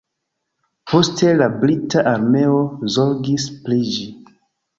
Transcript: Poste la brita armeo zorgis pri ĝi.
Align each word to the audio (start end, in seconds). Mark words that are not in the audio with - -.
Poste 0.93 1.33
la 1.41 1.49
brita 1.65 2.03
armeo 2.13 2.63
zorgis 2.97 3.47
pri 3.61 3.79
ĝi. 3.93 4.09